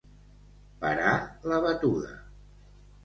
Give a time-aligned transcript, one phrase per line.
[0.85, 1.13] Parar
[1.51, 2.19] la batuda.